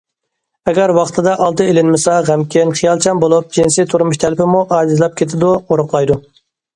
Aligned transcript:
ئەگەر 0.69 0.91
ۋاقتىدا 0.97 1.33
ئالدى 1.43 1.67
ئېلىنمىسا 1.73 2.15
غەمكىن، 2.29 2.71
خىيالچان 2.79 3.21
بولۇپ، 3.25 3.51
جىنسىي 3.57 3.87
تۇرمۇش 3.91 4.21
تەلىپىمۇ 4.25 4.63
ئاجىزلاپ 4.79 5.15
كېتىدۇ، 5.21 5.53
ئورۇقلايدۇ. 5.61 6.19